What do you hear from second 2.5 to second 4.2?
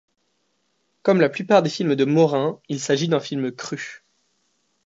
il s'agit d'un film cru.